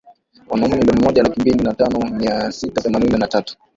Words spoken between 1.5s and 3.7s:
na tano mia sita themanini na tatu